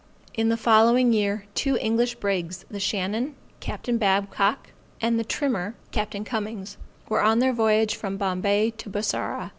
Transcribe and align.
In 0.33 0.49
the 0.49 0.57
following 0.57 1.13
year, 1.13 1.45
two 1.53 1.77
English 1.77 2.15
brigs, 2.15 2.65
the 2.71 2.79
Shannon, 2.79 3.35
Capt. 3.59 3.99
Babcock, 3.99 4.71
and 4.99 5.19
the 5.19 5.23
Trimmer, 5.23 5.75
Capt. 5.91 6.15
Cummings, 6.25 6.77
were 7.07 7.21
on 7.21 7.37
their 7.37 7.53
voyage 7.53 7.93
from 7.95 8.17
Bombay 8.17 8.71
to 8.79 8.89
Bussorah. 8.89 9.49